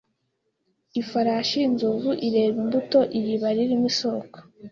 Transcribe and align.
ifarashi 1.01 1.57
inzovu 1.67 2.11
ireba 2.27 2.57
imbuto 2.63 2.99
Iriba 3.17 3.49
ririmo 3.57 3.87
isoko 3.91 4.37